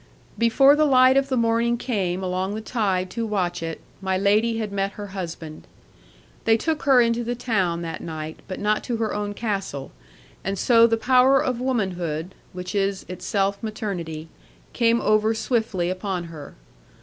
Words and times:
'Before 0.35 0.75
the 0.75 0.85
light 0.87 1.15
of 1.15 1.29
the 1.29 1.37
morning 1.37 1.77
came 1.77 2.23
along 2.23 2.55
the 2.55 2.59
tide 2.59 3.11
to 3.11 3.23
Watchett 3.27 3.81
my 4.01 4.17
Lady 4.17 4.57
had 4.57 4.71
met 4.71 4.93
her 4.93 5.05
husband. 5.13 5.67
They 6.45 6.57
took 6.57 6.81
her 6.89 6.99
into 7.01 7.23
the 7.23 7.35
town 7.35 7.83
that 7.83 8.01
night, 8.01 8.39
but 8.47 8.59
not 8.59 8.83
to 8.85 8.97
her 8.97 9.13
own 9.13 9.35
castle; 9.35 9.91
and 10.43 10.57
so 10.57 10.87
the 10.87 10.97
power 10.97 11.39
of 11.39 11.61
womanhood 11.61 12.33
(which 12.51 12.73
is 12.73 13.05
itself 13.07 13.61
maternity) 13.61 14.27
came 14.73 14.99
over 15.01 15.35
swiftly 15.35 15.91
upon 15.91 16.23
her. 16.33 16.55